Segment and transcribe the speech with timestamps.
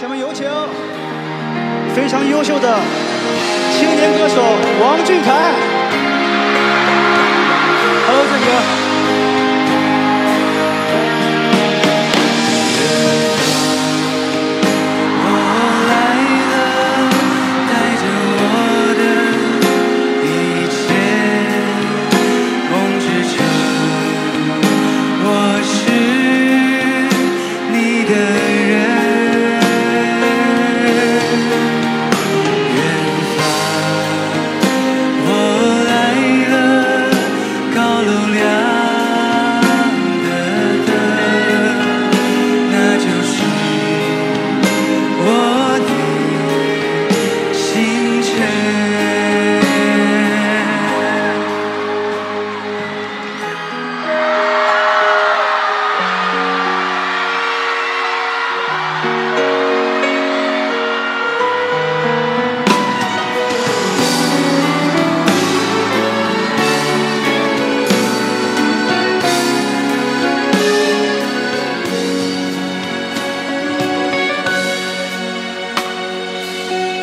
[0.00, 0.44] 下面有请
[1.94, 2.78] 非常优秀的
[3.78, 4.42] 青年歌手
[4.80, 5.33] 王俊凯。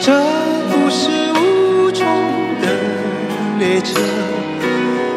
[0.03, 0.11] 这
[0.71, 2.03] 不是无中
[2.59, 2.67] 的
[3.59, 3.99] 列车。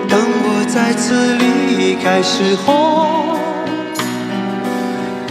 [0.07, 3.39] 当我再次离开时候，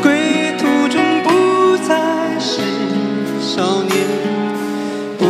[0.01, 1.93] 归途中不再
[2.39, 2.61] 是
[3.39, 3.93] 少年，
[5.19, 5.23] 不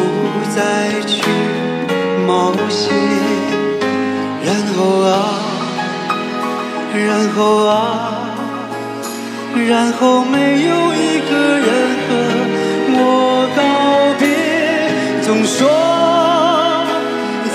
[0.55, 1.21] 再去
[2.25, 2.95] 冒险。
[4.45, 5.11] 然后啊，
[6.95, 7.75] 然后啊，
[9.67, 11.67] 然后没有一个人
[12.07, 12.09] 和
[15.35, 15.67] 总说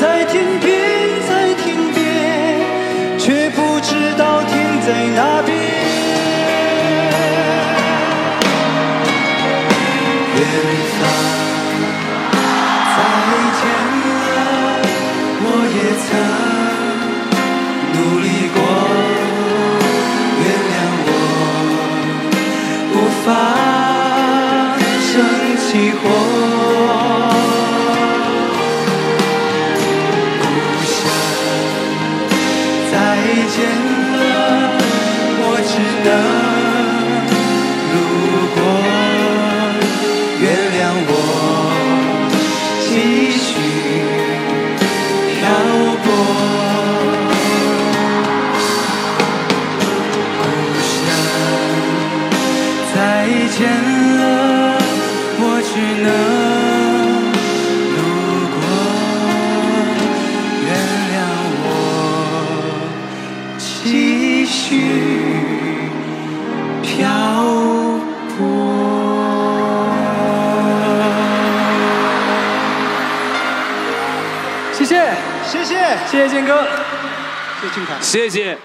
[0.01, 0.69] 在天边，
[1.29, 2.03] 在天边，
[3.17, 5.57] 却不知道天在哪边。
[10.35, 10.41] 远
[10.99, 11.01] 方
[12.97, 12.99] 再
[13.61, 13.63] 见
[14.35, 14.41] 了，
[15.41, 16.07] 我也曾
[17.95, 18.59] 努力过，
[20.43, 20.75] 原谅
[21.07, 21.09] 我
[22.93, 23.27] 无法
[24.99, 25.15] 生
[25.63, 25.69] 起
[26.03, 26.03] 火。
[33.29, 33.37] 再见
[34.17, 34.25] 了，
[35.41, 35.71] 我只
[36.03, 36.09] 能
[37.93, 37.97] 路
[38.55, 38.59] 过，
[40.41, 41.13] 原谅我
[42.85, 42.91] 继
[43.37, 43.47] 续
[45.35, 45.41] 漂
[46.03, 46.07] 泊。
[50.39, 50.41] 故
[50.89, 50.97] 乡，
[52.95, 52.97] 再
[53.59, 53.59] 见
[54.17, 54.21] 了，
[55.39, 55.71] 我只
[56.03, 56.09] 能
[63.85, 64.81] 继续
[66.83, 67.09] 漂
[68.37, 68.39] 泊。
[74.73, 75.13] 谢谢，
[75.45, 76.63] 谢谢，谢谢建哥。
[77.61, 77.95] 谢谢俊凯。
[78.01, 78.59] 谢谢。